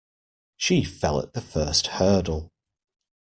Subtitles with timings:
[0.57, 2.51] She fell at the first hurdle.